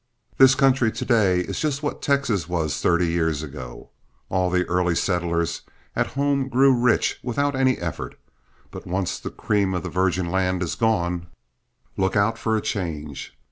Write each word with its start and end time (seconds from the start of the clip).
This 0.39 0.55
country 0.55 0.91
to 0.91 1.05
day 1.05 1.41
is 1.41 1.59
just 1.59 1.83
what 1.83 2.01
Texas 2.01 2.49
was 2.49 2.81
thirty 2.81 3.05
years 3.07 3.43
ago. 3.43 3.91
All 4.29 4.49
the 4.49 4.65
early 4.65 4.95
settlers 4.95 5.61
at 5.95 6.07
home 6.17 6.49
grew 6.49 6.73
rich 6.73 7.19
without 7.21 7.55
any 7.55 7.77
effort, 7.77 8.17
but 8.71 8.87
once 8.87 9.19
the 9.19 9.29
cream 9.29 9.75
of 9.75 9.83
the 9.83 9.89
virgin 9.91 10.31
land 10.31 10.63
is 10.63 10.73
gone, 10.73 11.27
look 11.97 12.15
out 12.15 12.39
for 12.39 12.57
a 12.57 12.61
change. 12.61 13.37